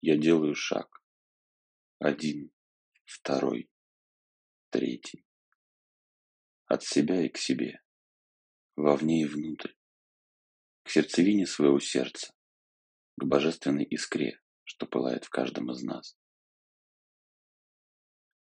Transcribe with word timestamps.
Я 0.00 0.16
делаю 0.16 0.54
шаг. 0.54 1.02
Один, 1.98 2.52
второй, 3.04 3.68
третий. 4.70 5.26
От 6.66 6.84
себя 6.84 7.26
и 7.26 7.28
к 7.28 7.36
себе. 7.36 7.82
Вовне 8.76 9.22
и 9.22 9.24
внутрь. 9.24 9.72
К 10.84 10.90
сердцевине 10.90 11.46
своего 11.46 11.80
сердца. 11.80 12.32
К 13.16 13.24
божественной 13.24 13.84
искре, 13.84 14.40
что 14.62 14.86
пылает 14.86 15.24
в 15.24 15.30
каждом 15.30 15.72
из 15.72 15.82
нас. 15.82 16.16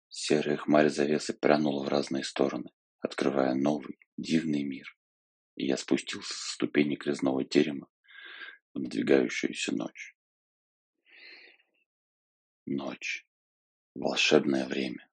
Серая 0.09 0.57
хмарь 0.57 0.89
завесы 0.89 1.33
прянула 1.33 1.85
в 1.85 1.87
разные 1.87 2.25
стороны, 2.25 2.71
открывая 2.99 3.53
новый, 3.53 3.97
дивный 4.17 4.63
мир. 4.63 4.97
И 5.55 5.65
я 5.65 5.77
спустился 5.77 6.33
со 6.33 6.53
ступенек 6.55 7.05
резного 7.05 7.45
терема 7.45 7.87
в 8.73 8.79
надвигающуюся 8.79 9.73
ночь. 9.73 10.16
Ночь. 12.69 13.25
Волшебное 13.95 14.65
время, 14.65 15.09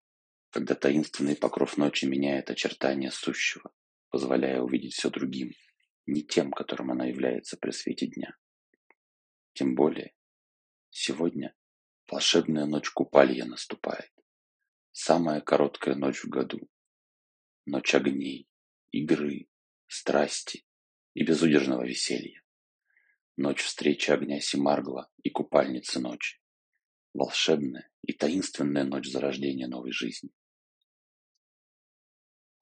когда 0.51 0.75
таинственный 0.75 1.37
покров 1.37 1.77
ночи 1.77 2.05
меняет 2.05 2.51
очертания 2.51 3.13
сущего, 3.13 3.73
позволяя 4.11 4.61
увидеть 4.61 4.95
все 4.95 5.09
другим, 5.09 5.53
не 6.05 6.25
тем, 6.25 6.51
которым 6.51 6.91
она 6.91 7.05
является 7.07 7.57
при 7.57 7.71
свете 7.71 8.09
дня. 8.09 8.37
Тем 9.53 9.77
более, 9.77 10.17
сегодня 10.91 11.55
волшебная 12.11 12.67
ночь 12.67 12.91
купалья 12.91 13.45
наступает. 13.45 14.11
Самая 14.91 15.41
короткая 15.41 15.95
ночь 15.95 16.25
в 16.25 16.29
году. 16.29 16.69
Ночь 17.67 17.95
огней, 17.95 18.49
игры, 18.91 19.47
страсти 19.87 20.67
и 21.15 21.23
безудержного 21.23 21.87
веселья. 21.87 22.43
Ночь 23.37 23.63
встречи 23.63 24.11
огня 24.11 24.41
Симаргла 24.41 25.09
и 25.23 25.31
купальницы 25.31 26.01
ночи 26.01 26.41
волшебная 27.15 27.89
и 28.03 28.13
таинственная 28.13 28.85
ночь 28.85 29.09
зарождения 29.09 29.69
новой 29.69 29.93
жизни. 29.93 30.31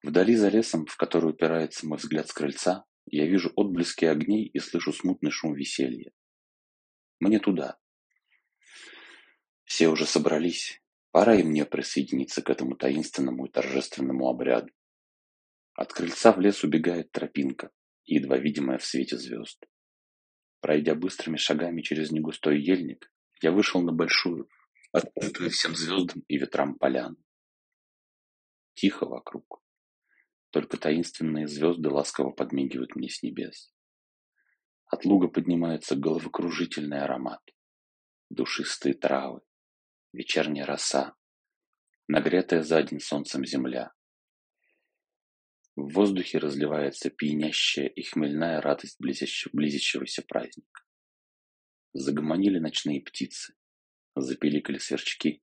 Вдали 0.03 0.34
за 0.34 0.48
лесом, 0.48 0.86
в 0.86 0.97
который 0.97 1.31
упирается 1.31 1.86
мой 1.86 1.98
взгляд 1.98 2.28
с 2.28 2.33
крыльца, 2.33 2.84
я 3.06 3.27
вижу 3.27 3.53
отблески 3.56 4.05
огней 4.05 4.47
и 4.47 4.59
слышу 4.59 4.92
смутный 4.92 5.31
шум 5.31 5.55
веселья. 5.55 6.12
Мне 7.19 7.39
туда. 7.39 7.78
Все 9.64 9.89
уже 9.89 10.06
собрались. 10.06 10.83
Пора 11.12 11.34
и 11.34 11.42
мне 11.42 11.64
присоединиться 11.64 12.42
к 12.42 12.50
этому 12.50 12.77
таинственному 12.77 13.47
и 13.47 13.50
торжественному 13.50 14.28
обряду. 14.28 14.72
От 15.75 15.92
крыльца 15.92 16.33
в 16.33 16.41
лес 16.41 16.64
убегает 16.64 17.12
тропинка, 17.12 17.70
едва 18.05 18.39
видимая 18.39 18.78
в 18.78 18.84
свете 18.84 19.16
звезд. 19.16 19.64
Пройдя 20.61 20.94
быстрыми 20.94 21.37
шагами 21.37 21.83
через 21.83 22.11
негустой 22.11 22.61
ельник, 22.62 23.12
я 23.43 23.53
вышел 23.53 23.83
на 23.83 23.93
большую, 23.93 24.48
открытую 24.93 25.51
всем 25.51 25.75
звездам 25.75 26.23
и 26.29 26.39
ветрам 26.39 26.77
поляну. 26.77 27.17
Тихо 28.75 29.07
вокруг. 29.07 29.62
Только 30.51 30.77
таинственные 30.77 31.49
звезды 31.49 31.89
ласково 31.89 32.31
подмигивают 32.31 32.95
мне 32.95 33.09
с 33.09 33.23
небес. 33.23 33.73
От 34.87 35.05
луга 35.05 35.29
поднимается 35.29 35.97
головокружительный 35.97 37.01
аромат. 37.01 37.41
Душистые 38.29 38.95
травы, 38.95 39.41
вечерняя 40.12 40.67
роса, 40.67 41.15
нагретая 42.09 42.62
за 42.62 42.83
день 42.83 43.01
солнцем 43.01 43.45
земля. 43.45 43.93
В 45.75 45.93
воздухе 45.95 46.39
разливается 46.39 47.09
пьянящая 47.09 47.87
и 47.87 48.03
хмельная 48.03 48.61
радость 48.61 48.99
близящегося 49.01 50.23
праздника. 50.23 50.83
Загомонили 51.95 52.59
ночные 52.59 53.03
птицы, 53.03 53.55
запиликали 54.15 54.79
сверчки. 54.79 55.43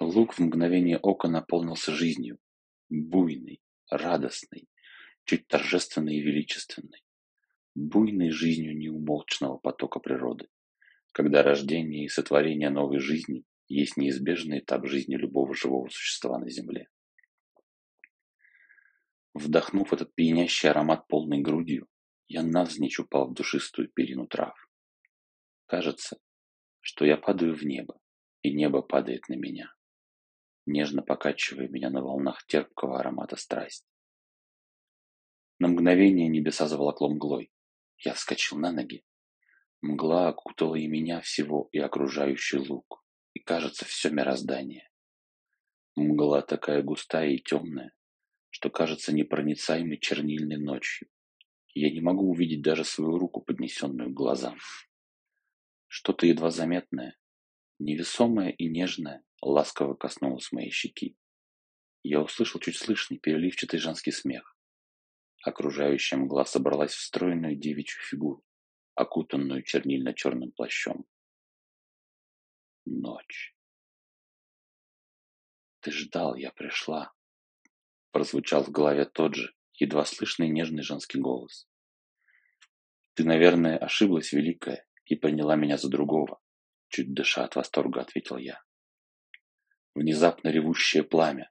Луг 0.00 0.34
в 0.34 0.38
мгновение 0.40 0.98
ока 0.98 1.28
наполнился 1.28 1.92
жизнью, 1.92 2.38
буйной, 2.88 3.62
радостной, 3.90 4.68
чуть 5.24 5.46
торжественной 5.46 6.16
и 6.16 6.22
величественной, 6.22 7.04
буйной 7.74 8.30
жизнью 8.30 8.76
неумолчного 8.76 9.58
потока 9.58 10.00
природы, 10.00 10.48
когда 11.12 11.42
рождение 11.42 12.04
и 12.04 12.08
сотворение 12.08 12.70
новой 12.70 12.98
жизни 12.98 13.44
есть 13.68 13.96
неизбежный 13.96 14.60
этап 14.60 14.86
жизни 14.86 15.16
любого 15.16 15.54
живого 15.54 15.88
существа 15.88 16.38
на 16.38 16.48
Земле. 16.48 16.88
Вдохнув 19.34 19.92
этот 19.92 20.14
пьянящий 20.14 20.68
аромат 20.70 21.06
полной 21.06 21.38
грудью, 21.38 21.86
я 22.26 22.42
навзничь 22.42 22.98
упал 22.98 23.28
в 23.28 23.34
душистую 23.34 23.88
перину 23.88 24.26
трав. 24.26 24.67
Кажется, 25.68 26.16
что 26.80 27.04
я 27.04 27.18
падаю 27.18 27.54
в 27.54 27.62
небо, 27.62 28.00
и 28.40 28.54
небо 28.54 28.80
падает 28.80 29.28
на 29.28 29.34
меня, 29.34 29.70
нежно 30.64 31.02
покачивая 31.02 31.68
меня 31.68 31.90
на 31.90 32.00
волнах 32.00 32.46
терпкого 32.46 32.98
аромата 32.98 33.36
страсти. 33.36 33.86
На 35.58 35.68
мгновение 35.68 36.28
небеса 36.28 36.68
заволокло 36.68 37.10
мглой. 37.10 37.52
Я 37.98 38.14
вскочил 38.14 38.56
на 38.56 38.72
ноги. 38.72 39.04
Мгла 39.82 40.28
окутала 40.28 40.74
и 40.74 40.86
меня 40.86 41.20
всего, 41.20 41.68
и 41.70 41.78
окружающий 41.78 42.56
луг, 42.56 43.04
и, 43.34 43.38
кажется, 43.38 43.84
все 43.84 44.08
мироздание. 44.08 44.88
Мгла 45.96 46.40
такая 46.40 46.82
густая 46.82 47.28
и 47.28 47.42
темная, 47.42 47.92
что 48.48 48.70
кажется 48.70 49.12
непроницаемой 49.12 49.98
чернильной 49.98 50.56
ночью. 50.56 51.08
Я 51.74 51.90
не 51.90 52.00
могу 52.00 52.30
увидеть 52.30 52.62
даже 52.62 52.84
свою 52.84 53.18
руку, 53.18 53.42
поднесенную 53.42 54.08
к 54.08 54.14
глазам. 54.14 54.56
Что-то 55.88 56.26
едва 56.26 56.50
заметное, 56.50 57.18
невесомое 57.78 58.50
и 58.50 58.68
нежное, 58.68 59.24
ласково 59.40 59.94
коснулось 59.94 60.52
моей 60.52 60.70
щеки. 60.70 61.16
Я 62.02 62.20
услышал 62.20 62.60
чуть 62.60 62.76
слышный 62.76 63.18
переливчатый 63.18 63.80
женский 63.80 64.12
смех. 64.12 64.56
Окружающая 65.42 66.16
мгла 66.16 66.44
собралась 66.44 66.92
в 66.92 67.00
стройную 67.00 67.56
девичью 67.56 68.02
фигуру, 68.02 68.44
окутанную 68.94 69.62
чернильно-черным 69.62 70.52
плащом. 70.52 71.06
Ночь. 72.84 73.54
«Ты 75.80 75.90
ждал, 75.92 76.34
я 76.34 76.50
пришла»,— 76.50 77.12
прозвучал 78.10 78.64
в 78.64 78.70
голове 78.70 79.04
тот 79.04 79.34
же, 79.34 79.54
едва 79.74 80.04
слышный 80.04 80.48
нежный 80.48 80.82
женский 80.82 81.18
голос. 81.20 81.68
«Ты, 83.14 83.24
наверное, 83.24 83.78
ошиблась, 83.78 84.32
Великая, 84.32 84.87
и 85.08 85.16
приняла 85.16 85.56
меня 85.56 85.76
за 85.76 85.88
другого. 85.88 86.38
Чуть 86.88 87.12
дыша 87.12 87.44
от 87.44 87.56
восторга, 87.56 88.02
ответил 88.02 88.36
я. 88.36 88.62
Внезапно 89.94 90.48
ревущее 90.48 91.02
пламя. 91.02 91.50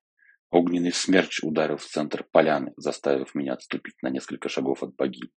Огненный 0.50 0.94
смерч 0.94 1.44
ударил 1.44 1.78
в 1.78 1.86
центр 1.86 2.24
поляны, 2.24 2.74
заставив 2.78 3.36
меня 3.36 3.54
отступить 3.54 4.02
на 4.02 4.10
несколько 4.10 4.48
шагов 4.48 4.82
от 4.84 4.96
богини. 4.96 5.32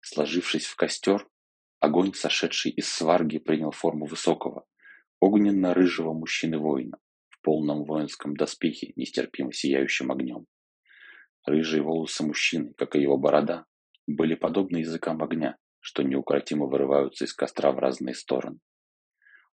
Сложившись 0.00 0.64
в 0.64 0.76
костер, 0.76 1.28
огонь, 1.80 2.14
сошедший 2.14 2.72
из 2.72 2.88
сварги, 2.88 3.38
принял 3.38 3.72
форму 3.72 4.06
высокого, 4.06 4.64
огненно-рыжего 5.20 6.14
мужчины-воина 6.14 6.98
в 7.28 7.40
полном 7.42 7.84
воинском 7.84 8.34
доспехе, 8.34 8.92
нестерпимо 8.96 9.52
сияющим 9.52 10.10
огнем. 10.10 10.46
Рыжие 11.44 11.82
волосы 11.82 12.24
мужчины, 12.24 12.72
как 12.74 12.96
и 12.96 13.02
его 13.02 13.18
борода, 13.18 13.66
были 14.06 14.34
подобны 14.34 14.78
языкам 14.78 15.22
огня, 15.22 15.58
что 15.86 16.02
неукротимо 16.02 16.66
вырываются 16.66 17.26
из 17.26 17.32
костра 17.32 17.70
в 17.70 17.78
разные 17.78 18.16
стороны. 18.16 18.58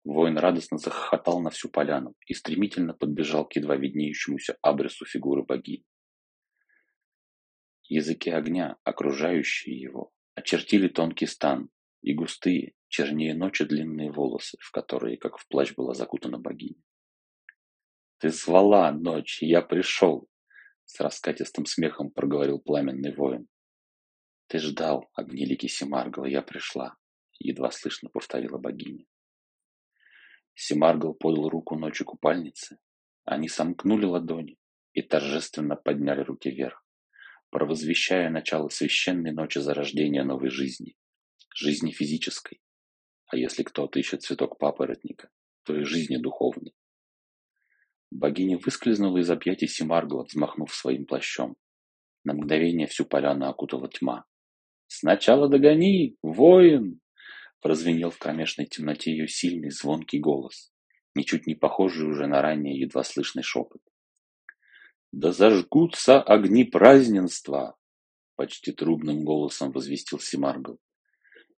Воин 0.04 0.38
радостно 0.38 0.78
захохотал 0.78 1.40
на 1.40 1.52
всю 1.52 1.70
поляну 1.70 2.16
и 2.26 2.34
стремительно 2.34 2.94
подбежал 2.94 3.48
к 3.48 3.56
едва 3.56 3.78
виднеющемуся 3.78 4.58
абрису 4.62 5.06
фигуры 5.06 5.44
богини. 5.44 5.86
Языки 7.86 8.30
огня, 8.30 8.76
окружающие 8.84 9.80
его, 9.80 10.12
очертили 10.36 10.90
тонкий 10.90 11.28
стан 11.28 11.70
и 12.02 12.14
густые, 12.14 12.74
чернее 12.90 13.34
ночи 13.34 13.64
длинные 13.64 14.12
волосы, 14.12 14.58
в 14.60 14.72
которые, 14.72 15.16
как 15.16 15.38
в 15.38 15.48
плащ, 15.48 15.76
была 15.76 15.94
закутана 15.94 16.40
богиня. 16.40 16.84
«Ты 18.18 18.32
звала, 18.32 18.92
ночь, 18.92 19.42
я 19.42 19.62
пришел!» 19.62 20.28
С 20.84 21.00
раскатистым 21.00 21.66
смехом 21.66 22.12
проговорил 22.12 22.60
пламенный 22.60 23.16
воин. 23.16 23.48
«Ты 24.48 24.60
ждал, 24.60 25.10
огнеликий 25.14 25.68
Семаргл, 25.68 26.24
я 26.24 26.42
пришла»,— 26.42 26.96
едва 27.40 27.70
слышно 27.72 28.10
повторила 28.10 28.58
богиня. 28.58 29.06
Семаргл 30.56 31.14
подал 31.14 31.50
руку 31.50 31.76
ночи 31.76 32.06
купальницы. 32.06 32.80
Они 33.26 33.50
сомкнули 33.50 34.06
ладони 34.06 34.58
и 34.94 35.02
торжественно 35.02 35.76
подняли 35.76 36.22
руки 36.22 36.50
вверх, 36.50 36.86
провозвещая 37.50 38.30
начало 38.30 38.70
священной 38.70 39.34
ночи 39.34 39.60
зарождения 39.60 40.24
новой 40.24 40.50
жизни, 40.50 40.96
жизни 41.54 41.92
физической, 41.92 42.62
а 43.28 43.36
если 43.36 43.64
кто-то 43.64 44.00
ищет 44.00 44.22
цветок 44.22 44.58
папоротника, 44.58 45.30
то 45.64 45.76
и 45.76 45.84
жизни 45.84 46.16
духовной. 46.16 46.74
Богиня 48.12 48.58
выскользнула 48.58 49.18
из 49.18 49.30
объятий 49.30 49.68
Семаргла, 49.68 50.24
взмахнув 50.24 50.74
своим 50.74 51.06
плащом. 51.06 51.58
На 52.24 52.34
мгновение 52.34 52.88
всю 52.88 53.06
поляну 53.06 53.48
окутала 53.48 53.90
тьма, 53.90 54.26
«Сначала 54.88 55.50
догони, 55.50 56.18
воин!» 56.22 57.02
прозвенел 57.62 58.12
в 58.12 58.18
кромешной 58.18 58.66
темноте 58.66 59.12
ее 59.12 59.28
сильный 59.28 59.72
звонкий 59.72 60.20
голос, 60.20 60.72
ничуть 61.16 61.48
не 61.48 61.56
похожий 61.56 62.08
уже 62.08 62.28
на 62.28 62.42
ранее 62.42 62.80
едва 62.80 63.04
слышный 63.04 63.44
шепот. 63.44 63.82
«Да 65.12 65.32
зажгутся 65.32 66.22
огни 66.22 66.64
праздненства!» 66.64 67.76
Почти 68.36 68.72
трубным 68.72 69.26
голосом 69.26 69.72
возвестил 69.72 70.20
Симаргл. 70.20 70.80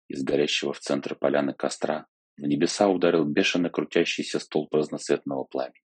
Из 0.08 0.24
горящего 0.24 0.74
в 0.74 0.80
центре 0.80 1.16
поляны 1.16 1.54
костра 1.54 2.08
в 2.38 2.42
небеса 2.42 2.88
ударил 2.88 3.26
бешено 3.26 3.70
крутящийся 3.70 4.40
столб 4.40 4.74
разноцветного 4.74 5.44
пламени. 5.44 5.84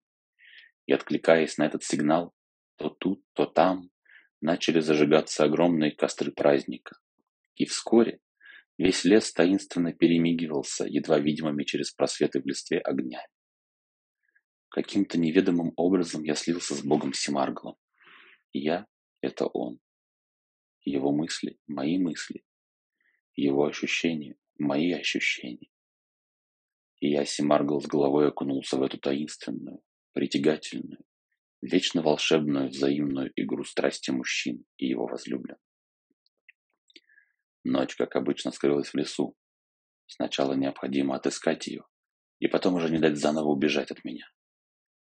И 0.87 0.93
откликаясь 0.93 1.59
на 1.59 1.65
этот 1.65 1.83
сигнал, 1.83 2.33
то 2.77 2.91
тут, 2.91 3.23
то 3.33 3.45
там 3.45 3.91
начали 4.41 4.81
зажигаться 4.81 5.45
огромные 5.45 5.91
костры 5.91 6.31
праздника. 6.31 6.97
И 7.57 7.67
вскоре 7.67 8.21
весь 8.79 9.05
лес 9.05 9.33
таинственно 9.33 9.93
перемигивался, 9.93 10.85
едва 10.87 11.19
видимыми 11.19 11.65
через 11.65 11.93
просветы 11.93 12.41
в 12.41 12.47
листве 12.47 12.79
огнями. 12.79 13.29
Каким-то 14.69 15.19
неведомым 15.19 15.73
образом 15.77 16.25
я 16.25 16.35
слился 16.35 16.75
с 16.75 16.83
Богом 16.83 17.13
Симарглом. 17.13 17.77
Я— 18.53 18.87
это 19.21 19.47
он. 19.47 19.79
Его 20.85 21.13
мысли— 21.13 21.59
мои 21.69 21.99
мысли. 21.99 22.45
Его 23.37 23.67
ощущения— 23.67 24.37
мои 24.59 24.93
ощущения. 24.93 25.71
И 27.01 27.11
я, 27.11 27.25
Симаргл, 27.25 27.81
с 27.81 27.87
головой 27.87 28.29
окунулся 28.29 28.77
в 28.77 28.83
эту 28.83 28.99
таинственную, 28.99 29.81
притягательную, 30.13 31.05
вечно 31.61 32.03
волшебную 32.03 32.69
взаимную 32.69 33.33
игру 33.37 33.65
страсти 33.65 34.11
мужчин 34.11 34.65
и 34.77 34.87
его 34.87 35.07
возлюблен. 35.07 35.57
Ночь, 37.65 37.97
как 37.97 38.15
обычно, 38.15 38.53
скрылась 38.53 38.91
в 38.91 38.95
лесу. 38.95 39.35
Сначала 40.07 40.53
необходимо 40.53 41.17
отыскать 41.17 41.67
ее, 41.67 41.85
и 42.39 42.47
потом 42.47 42.75
уже 42.75 42.91
не 42.91 42.99
дать 42.99 43.17
заново 43.17 43.49
убежать 43.49 43.91
от 43.91 44.05
меня. 44.05 44.31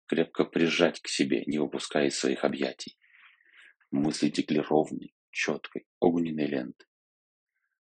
Крепко 0.06 0.44
прижать 0.44 1.00
к 1.00 1.08
себе, 1.08 1.44
не 1.46 1.58
выпуская 1.58 2.06
из 2.06 2.18
своих 2.18 2.42
объятий. 2.42 2.98
Мысли 3.90 4.30
текли 4.30 4.60
ровной, 4.60 5.14
четкой, 5.30 5.86
огненной 6.00 6.46
ленты. 6.46 6.86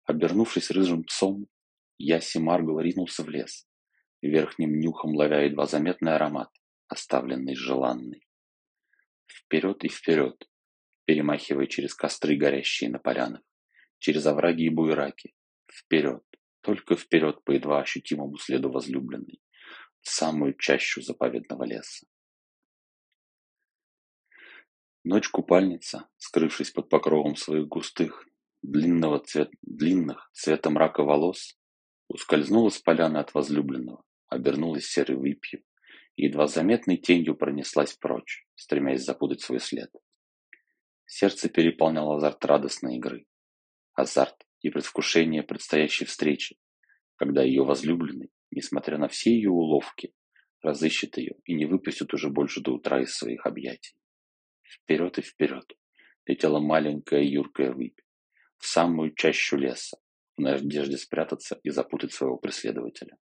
Обернувшись 0.04 0.70
рыжим 0.70 1.04
псом, 1.04 1.46
я 1.98 2.20
Симаргл 2.20 2.80
ринулся 2.80 3.22
в 3.22 3.28
лес, 3.28 3.68
верхним 4.22 4.80
нюхом 4.80 5.14
ловя 5.14 5.42
едва 5.42 5.66
заметный 5.66 6.14
аромат, 6.14 6.50
оставленный 6.88 7.54
желанный. 7.54 8.26
Вперед 9.26 9.84
и 9.84 9.88
вперед, 9.88 10.48
перемахивая 11.04 11.66
через 11.66 11.94
костры, 11.94 12.36
горящие 12.36 12.90
на 12.90 12.98
полянах, 12.98 13.42
через 14.00 14.26
овраги 14.26 14.64
и 14.64 14.70
буераки. 14.70 15.34
Вперед, 15.70 16.24
только 16.62 16.96
вперед 16.96 17.44
по 17.44 17.52
едва 17.52 17.80
ощутимому 17.80 18.36
следу 18.38 18.70
возлюбленной, 18.70 19.40
в 20.00 20.08
самую 20.10 20.54
чащу 20.54 21.00
заповедного 21.00 21.64
леса. 21.64 22.06
Ночь-купальница, 25.04 26.08
скрывшись 26.18 26.72
под 26.72 26.88
покровом 26.88 27.36
своих 27.36 27.68
густых, 27.68 28.26
длинного 28.62 29.20
цвет... 29.20 29.50
длинных 29.62 30.30
цвета 30.34 30.70
мрака 30.70 31.02
волос, 31.02 31.58
ускользнула 32.08 32.68
с 32.68 32.78
поляны 32.78 33.18
от 33.18 33.32
возлюбленного, 33.32 34.04
обернулась 34.28 34.86
серой 34.86 35.16
выпью 35.16 35.62
и 36.16 36.24
едва 36.24 36.48
заметной 36.48 36.98
тенью 36.98 37.34
пронеслась 37.34 37.94
прочь, 37.94 38.46
стремясь 38.54 39.04
запутать 39.04 39.40
свой 39.40 39.60
след. 39.60 39.90
Сердце 41.06 41.48
переполняло 41.48 42.16
азарт 42.16 42.44
радостной 42.44 42.96
игры. 42.96 43.26
Азарт 43.94 44.46
и 44.60 44.70
предвкушение 44.70 45.42
предстоящей 45.42 46.04
встречи, 46.04 46.56
когда 47.16 47.42
ее 47.42 47.64
возлюбленный, 47.64 48.30
несмотря 48.50 48.98
на 48.98 49.08
все 49.08 49.30
ее 49.30 49.50
уловки, 49.50 50.14
разыщет 50.62 51.16
ее 51.16 51.36
и 51.44 51.54
не 51.54 51.66
выпустит 51.66 52.12
уже 52.14 52.28
больше 52.28 52.60
до 52.60 52.72
утра 52.72 53.02
из 53.02 53.14
своих 53.14 53.46
объятий. 53.46 53.94
Вперед 54.62 55.18
и 55.18 55.22
вперед 55.22 55.64
летела 56.26 56.60
маленькая 56.60 57.22
юркая 57.22 57.72
выпь, 57.72 57.98
в 58.58 58.66
самую 58.66 59.14
чащу 59.14 59.56
леса, 59.56 59.98
в 60.36 60.40
надежде 60.40 60.96
спрятаться 60.96 61.58
и 61.62 61.70
запутать 61.70 62.12
своего 62.12 62.36
преследователя. 62.36 63.16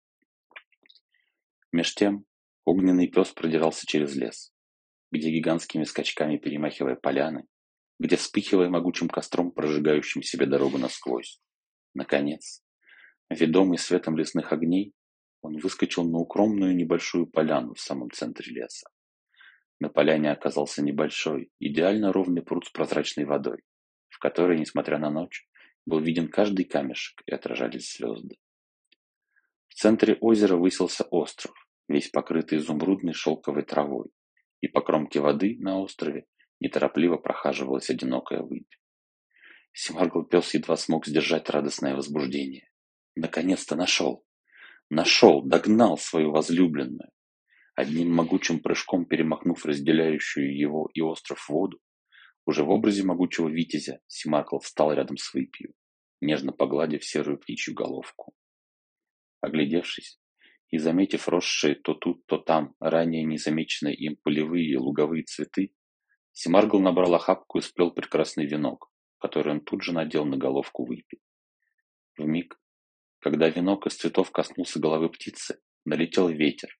Меж 1.73 1.95
тем 1.95 2.25
огненный 2.65 3.09
пес 3.09 3.31
продирался 3.33 3.87
через 3.87 4.15
лес, 4.15 4.53
где 5.11 5.31
гигантскими 5.31 5.85
скачками 5.85 6.37
перемахивая 6.37 6.97
поляны, 6.97 7.47
где 7.99 8.17
вспыхивая 8.17 8.69
могучим 8.69 9.09
костром, 9.09 9.51
прожигающим 9.51 10.23
себе 10.23 10.47
дорогу 10.47 10.79
насквозь. 10.79 11.41
Наконец, 11.95 12.63
ведомый 13.29 13.79
светом 13.79 14.17
лесных 14.17 14.53
огней, 14.53 14.95
он 15.41 15.59
выскочил 15.59 16.05
на 16.05 16.19
укромную 16.19 16.75
небольшую 16.75 17.27
поляну 17.27 17.75
в 17.75 17.81
самом 17.81 18.11
центре 18.11 18.53
леса. 18.53 18.89
На 19.81 19.89
поляне 19.89 20.33
оказался 20.33 20.83
небольшой, 20.83 21.51
идеально 21.61 22.13
ровный 22.13 22.43
пруд 22.43 22.67
с 22.67 22.71
прозрачной 22.71 23.25
водой, 23.25 23.63
в 24.09 24.19
которой, 24.19 24.59
несмотря 24.59 24.99
на 24.99 25.11
ночь, 25.11 25.49
был 25.87 26.01
виден 26.01 26.29
каждый 26.29 26.65
камешек 26.65 27.23
и 27.27 27.33
отражались 27.33 27.97
звезды. 27.97 28.37
В 29.69 29.75
центре 29.75 30.17
озера 30.21 30.57
высился 30.57 31.05
остров, 31.05 31.55
весь 31.89 32.09
покрытый 32.09 32.59
изумрудной 32.59 33.13
шелковой 33.13 33.63
травой, 33.63 34.11
и 34.61 34.67
по 34.67 34.81
кромке 34.81 35.21
воды 35.21 35.57
на 35.61 35.79
острове 35.79 36.27
неторопливо 36.61 37.17
прохаживалась 37.17 37.91
одинокая 37.91 38.43
выпь. 38.43 38.75
Семаргл 39.73 40.25
пес 40.25 40.55
едва 40.55 40.77
смог 40.77 41.07
сдержать 41.07 41.51
радостное 41.51 41.95
возбуждение. 41.95 42.71
Наконец-то 43.15 43.77
нашел! 43.77 44.25
Нашел, 44.91 45.43
догнал 45.43 45.99
свою 45.99 46.31
возлюбленную. 46.33 47.11
Одним 47.75 48.13
могучим 48.13 48.61
прыжком 48.61 49.05
перемахнув 49.05 49.65
разделяющую 49.65 50.57
его 50.57 50.91
и 50.95 51.01
остров 51.01 51.49
воду, 51.49 51.79
уже 52.45 52.65
в 52.65 52.71
образе 52.71 53.05
могучего 53.05 53.49
витязя 53.49 54.01
Симакл 54.07 54.59
встал 54.59 54.93
рядом 54.93 55.17
с 55.17 55.33
выпью, 55.35 55.75
нежно 56.21 56.51
погладив 56.51 57.05
серую 57.05 57.39
птичью 57.39 57.75
головку. 57.75 58.35
Оглядевшись 59.41 60.19
и 60.71 60.79
заметив 60.79 61.29
росшие 61.29 61.75
то 61.75 61.95
тут, 61.95 62.25
то 62.27 62.39
там, 62.39 62.75
ранее 62.81 63.25
незамеченные 63.25 63.95
им 63.95 64.17
полевые 64.17 64.67
и 64.67 64.77
луговые 64.77 65.25
цветы, 65.25 65.73
Симаргл 66.41 66.79
набрал 66.79 67.17
охапку 67.17 67.59
и 67.59 67.63
сплел 67.63 67.91
прекрасный 67.91 68.47
венок, 68.47 68.93
который 69.19 69.55
он 69.55 69.61
тут 69.61 69.83
же 69.83 69.93
надел 69.93 70.25
на 70.25 70.37
головку 70.37 70.85
выпи. 70.85 71.19
В 72.17 72.25
миг, 72.25 72.61
когда 73.19 73.49
венок 73.49 73.89
из 73.89 73.97
цветов 73.97 74.31
коснулся 74.31 74.79
головы 74.79 75.09
птицы, 75.09 75.59
налетел 75.85 76.29
ветер, 76.29 76.79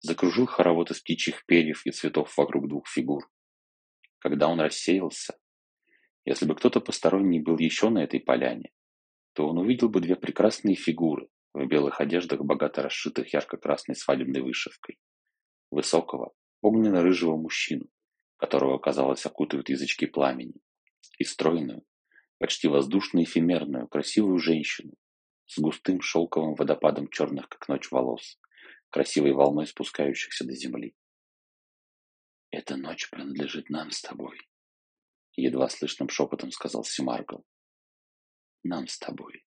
закружил 0.00 0.46
хоровод 0.46 0.90
из 0.90 1.00
птичьих 1.00 1.44
перьев 1.44 1.84
и 1.84 1.90
цветов 1.90 2.34
вокруг 2.38 2.66
двух 2.66 2.88
фигур. 2.88 3.30
Когда 4.20 4.48
он 4.48 4.58
рассеялся, 4.58 5.38
если 6.24 6.46
бы 6.46 6.54
кто-то 6.54 6.80
посторонний 6.80 7.40
был 7.40 7.58
еще 7.58 7.90
на 7.90 8.04
этой 8.04 8.20
поляне, 8.20 8.72
то 9.34 9.46
он 9.46 9.58
увидел 9.58 9.90
бы 9.90 10.00
две 10.00 10.16
прекрасные 10.16 10.76
фигуры 10.76 11.28
в 11.52 11.66
белых 11.66 12.00
одеждах, 12.00 12.40
богато 12.40 12.82
расшитых 12.82 13.34
ярко-красной 13.34 13.96
свадебной 13.96 14.40
вышивкой. 14.40 14.98
Высокого, 15.70 16.32
огненно-рыжего 16.62 17.36
мужчину, 17.36 17.90
которого, 18.44 18.76
казалось, 18.76 19.24
окутывают 19.24 19.70
язычки 19.70 20.04
пламени, 20.04 20.60
и 21.16 21.24
стройную, 21.24 21.82
почти 22.36 22.68
воздушно-эфемерную, 22.68 23.88
красивую 23.88 24.38
женщину 24.38 24.92
с 25.46 25.58
густым 25.58 26.02
шелковым 26.02 26.54
водопадом 26.54 27.08
черных, 27.08 27.48
как 27.48 27.66
ночь, 27.68 27.90
волос, 27.90 28.38
красивой 28.90 29.32
волной 29.32 29.66
спускающихся 29.66 30.44
до 30.44 30.52
земли. 30.52 30.94
«Эта 32.50 32.76
ночь 32.76 33.08
принадлежит 33.08 33.70
нам 33.70 33.90
с 33.90 34.02
тобой»,— 34.02 34.38
едва 35.36 35.70
слышным 35.70 36.10
шепотом 36.10 36.50
сказал 36.50 36.84
Симаргл. 36.84 37.46
«Нам 38.62 38.88
с 38.88 38.98
тобой 38.98 39.46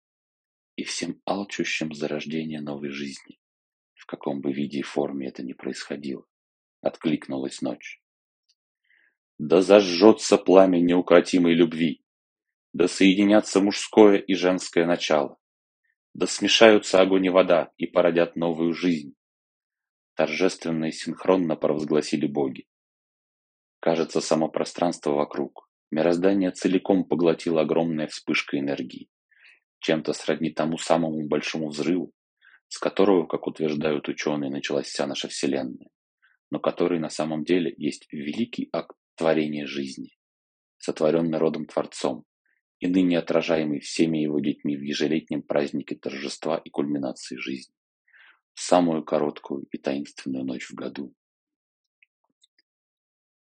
и 0.75 0.83
всем 0.83 1.21
алчущим 1.25 1.93
за 1.93 2.09
рождение 2.09 2.59
новой 2.59 2.89
жизни, 2.89 3.39
в 3.93 4.05
каком 4.05 4.41
бы 4.41 4.51
виде 4.51 4.79
и 4.79 4.83
форме 4.83 5.29
это 5.29 5.43
ни 5.43 5.53
происходило»,— 5.53 6.25
откликнулась 6.81 7.61
ночь. 7.61 8.00
«Да 9.43 9.63
зажжется 9.63 10.37
пламя 10.37 10.79
неукротимой 10.79 11.55
любви, 11.55 12.03
да 12.73 12.87
соединятся 12.87 13.59
мужское 13.59 14.17
и 14.17 14.35
женское 14.35 14.85
начало, 14.85 15.39
да 16.13 16.27
смешаются 16.27 17.01
огонь 17.01 17.25
и 17.25 17.29
вода 17.31 17.71
и 17.77 17.87
породят 17.87 18.35
новую 18.35 18.75
жизнь, 18.75 19.15
торжественно 20.13 20.85
и 20.85 20.91
синхронно 20.91 21.55
провозгласили 21.55 22.27
боги. 22.27 22.67
Кажется, 23.79 24.21
само 24.21 24.47
пространство 24.47 25.13
вокруг, 25.13 25.67
мироздание 25.89 26.51
целиком 26.51 27.03
поглотило 27.03 27.61
огромная 27.61 28.05
вспышка 28.05 28.59
энергии, 28.59 29.09
чем-то 29.79 30.13
сродни 30.13 30.51
тому 30.51 30.77
самому 30.77 31.27
большому 31.27 31.69
взрыву, 31.69 32.13
с 32.67 32.77
которого, 32.77 33.25
как 33.25 33.47
утверждают 33.47 34.07
ученые, 34.07 34.51
началась 34.51 34.85
вся 34.85 35.07
наша 35.07 35.29
Вселенная, 35.29 35.89
но 36.51 36.59
который 36.59 36.99
на 36.99 37.09
самом 37.09 37.43
деле 37.43 37.73
есть 37.75 38.05
великий 38.11 38.69
акт 38.71 38.95
творения 39.15 39.65
жизни, 39.67 40.17
сотворенный 40.77 41.37
родом 41.37 41.65
Творцом 41.65 42.25
и 42.79 42.87
ныне 42.87 43.19
отражаемый 43.19 43.79
всеми 43.79 44.17
его 44.17 44.39
детьми 44.39 44.75
в 44.75 44.81
ежелетнем 44.81 45.43
празднике 45.43 45.95
торжества 45.95 46.57
и 46.57 46.69
кульминации 46.69 47.37
жизни, 47.37 47.75
в 48.53 48.61
самую 48.61 49.03
короткую 49.03 49.67
и 49.71 49.77
таинственную 49.77 50.45
ночь 50.45 50.69
в 50.69 50.73
году. 50.73 51.13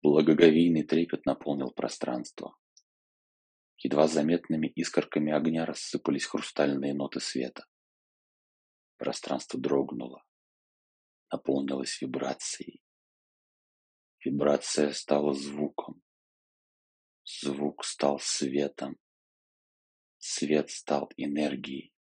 Благоговейный 0.02 0.83
трепет 0.83 1.25
наполнил 1.25 1.71
пространство. 1.71 2.56
Едва 3.78 4.06
заметными 4.06 4.66
искорками 4.66 5.33
огня 5.33 5.64
рассыпались 5.64 6.26
хрустальные 6.26 6.94
ноты 6.94 7.21
света. 7.21 7.66
Пространство 8.99 9.59
дрогнуло, 9.59 10.23
наполнилось 11.33 12.00
вибрацией. 12.00 12.84
Вибрация 14.25 14.90
стала 14.93 15.35
звуком. 15.35 16.02
Звук 17.25 17.85
стал 17.85 18.19
светом. 18.21 18.97
Свет 20.16 20.71
стал 20.71 21.11
энергией. 21.19 21.93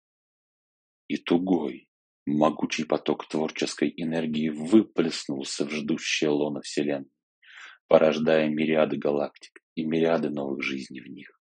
И 1.09 1.17
тугой, 1.17 1.91
могучий 2.25 2.85
поток 2.85 3.29
творческой 3.29 3.93
энергии 3.97 4.51
выплеснулся 4.51 5.67
в 5.67 5.71
ждущее 5.71 6.31
лоно 6.31 6.61
Вселенной, 6.61 7.11
порождая 7.89 8.49
мириады 8.49 8.99
галактик 8.99 9.61
и 9.75 9.85
мириады 9.85 10.31
новых 10.31 10.63
жизней 10.63 11.01
в 11.01 11.09
них. 11.09 11.41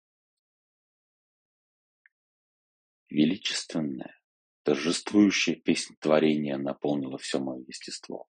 Величественная, 3.10 4.20
торжествующая 4.64 5.56
песнь 5.56 5.96
творения 6.00 6.58
наполнила 6.58 7.20
все 7.20 7.40
мое 7.40 7.64
естество. 7.68 8.28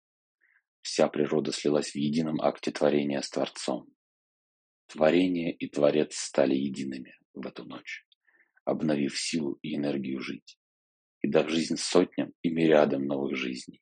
Вся 0.91 1.07
природа 1.07 1.53
слилась 1.53 1.91
в 1.91 1.95
едином 1.95 2.41
акте 2.41 2.69
творения 2.69 3.21
с 3.21 3.29
Творцом. 3.29 3.87
Творение 4.87 5.53
и 5.53 5.69
Творец 5.69 6.17
стали 6.17 6.53
едиными 6.53 7.17
в 7.33 7.47
эту 7.47 7.63
ночь, 7.63 8.05
обновив 8.65 9.17
силу 9.17 9.57
и 9.61 9.77
энергию 9.77 10.19
жить 10.19 10.59
и 11.21 11.29
дав 11.29 11.49
жизнь 11.49 11.77
сотням 11.77 12.33
и 12.41 12.49
мириадам 12.49 13.05
новых 13.05 13.37
жизней. 13.37 13.81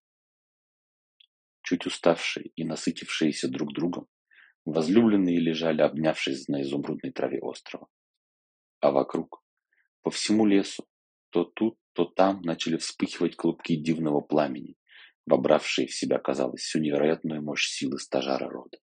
Чуть 1.64 1.88
уставшие 1.88 2.52
и 2.56 2.64
насытившиеся 2.64 3.48
друг 3.48 3.74
другом, 3.74 4.08
возлюбленные 4.66 5.40
лежали, 5.40 5.82
обнявшись 5.82 6.48
на 6.48 6.62
изумрудной 6.62 7.12
траве 7.12 7.40
острова. 7.40 7.88
А 8.82 8.92
вокруг, 8.92 9.44
по 10.04 10.12
всему 10.12 10.46
лесу, 10.46 10.86
то 11.32 11.44
тут, 11.44 11.80
то 11.94 12.06
там 12.06 12.44
начали 12.44 12.78
вспыхивать 12.78 13.36
клубки 13.36 13.78
дивного 13.78 14.22
пламени, 14.22 14.76
вобравшие 15.30 15.88
в 15.88 15.94
себя, 15.94 16.20
казалось, 16.20 16.62
всю 16.62 16.80
невероятную 16.80 17.42
мощь 17.42 17.68
силы 17.68 18.00
стажара 18.00 18.50
рода. 18.50 18.78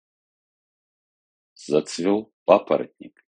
Зацвел 1.55 2.33
папоротник, 2.45 3.25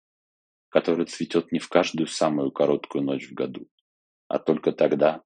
который 0.69 1.07
цветет 1.07 1.52
не 1.52 1.59
в 1.59 1.69
каждую 1.69 2.07
самую 2.07 2.50
короткую 2.50 3.04
ночь 3.04 3.28
в 3.28 3.35
году, 3.35 3.69
а 4.28 4.38
только 4.38 4.73
тогда, 4.73 5.23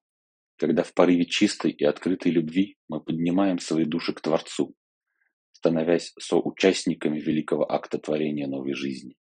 когда 0.57 0.83
в 0.83 0.93
порыве 0.93 1.25
чистой 1.25 1.71
и 1.71 1.85
открытой 1.85 2.33
любви 2.33 2.77
мы 2.89 3.01
поднимаем 3.01 3.59
свои 3.59 3.85
души 3.85 4.13
к 4.13 4.21
Творцу, 4.21 4.75
становясь 5.53 6.13
соучастниками 6.19 7.21
великого 7.21 7.71
акта 7.71 7.99
творения 7.99 8.47
новой 8.49 8.75
жизни. 8.75 9.17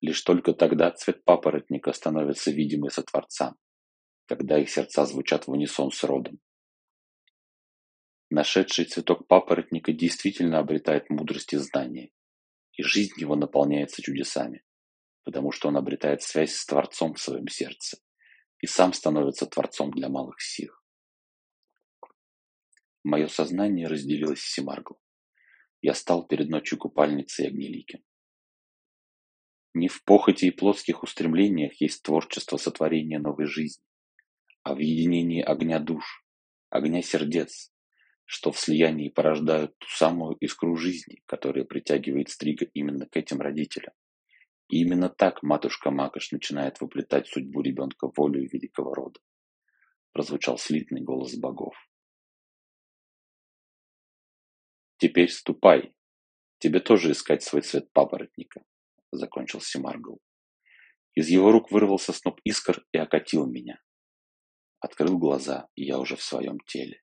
Лишь 0.00 0.22
только 0.22 0.54
тогда 0.54 0.90
цвет 0.90 1.22
папоротника 1.24 1.92
становится 1.92 2.50
видимым 2.50 2.90
со 2.90 3.02
Творцам, 3.02 3.56
когда 4.26 4.58
их 4.58 4.70
сердца 4.70 5.04
звучат 5.04 5.46
в 5.46 5.50
унисон 5.50 5.92
с 5.92 6.02
родом. 6.04 6.40
Нашедший 8.32 8.84
цветок 8.84 9.26
папоротника 9.26 9.92
действительно 9.92 10.60
обретает 10.60 11.10
мудрость 11.10 11.52
и 11.52 11.56
знание, 11.56 12.12
и 12.74 12.84
жизнь 12.84 13.14
его 13.18 13.34
наполняется 13.34 14.02
чудесами, 14.02 14.62
потому 15.24 15.50
что 15.50 15.66
он 15.66 15.76
обретает 15.76 16.22
связь 16.22 16.54
с 16.54 16.64
Творцом 16.64 17.14
в 17.14 17.20
своем 17.20 17.48
сердце 17.48 17.98
и 18.60 18.68
сам 18.68 18.92
становится 18.92 19.46
Творцом 19.46 19.90
для 19.90 20.08
малых 20.08 20.40
сил. 20.40 20.72
Мое 23.02 23.26
сознание 23.26 23.88
разделилось 23.88 24.38
в 24.38 24.48
Семаргл. 24.48 25.00
Я 25.82 25.94
стал 25.94 26.24
перед 26.24 26.50
ночью 26.50 26.78
купальницей 26.78 27.48
огнеликим. 27.48 28.04
Не 29.74 29.88
в 29.88 30.04
похоти 30.04 30.44
и 30.44 30.50
плотских 30.52 31.02
устремлениях 31.02 31.80
есть 31.80 32.04
творчество 32.04 32.58
сотворения 32.58 33.18
новой 33.18 33.46
жизни, 33.46 33.84
а 34.62 34.74
в 34.74 34.78
единении 34.78 35.42
огня 35.42 35.80
душ, 35.80 36.24
огня 36.68 37.02
сердец, 37.02 37.69
что 38.32 38.52
в 38.52 38.60
слиянии 38.60 39.08
порождают 39.08 39.76
ту 39.78 39.88
самую 39.88 40.36
искру 40.36 40.76
жизни, 40.76 41.20
которая 41.26 41.64
притягивает 41.64 42.30
Стрига 42.30 42.64
именно 42.74 43.06
к 43.06 43.16
этим 43.16 43.40
родителям. 43.40 43.92
И 44.68 44.82
именно 44.82 45.08
так 45.08 45.42
матушка 45.42 45.90
Макаш 45.90 46.30
начинает 46.30 46.80
выплетать 46.80 47.26
судьбу 47.26 47.60
ребенка 47.60 48.08
волю 48.16 48.48
великого 48.48 48.94
рода. 48.94 49.18
Прозвучал 50.12 50.58
слитный 50.58 51.00
голос 51.00 51.34
богов. 51.34 51.74
Теперь 54.98 55.28
ступай. 55.28 55.92
Тебе 56.60 56.78
тоже 56.78 57.10
искать 57.10 57.42
свой 57.42 57.62
цвет 57.62 57.92
папоротника, 57.92 58.62
закончил 59.10 59.60
Семаргл. 59.60 60.20
Из 61.16 61.28
его 61.28 61.50
рук 61.50 61.72
вырвался 61.72 62.12
сноп 62.12 62.40
искр 62.44 62.86
и 62.92 62.98
окатил 62.98 63.50
меня. 63.50 63.82
Открыл 64.78 65.18
глаза, 65.18 65.68
и 65.74 65.84
я 65.84 65.98
уже 65.98 66.14
в 66.14 66.22
своем 66.22 66.60
теле. 66.60 67.02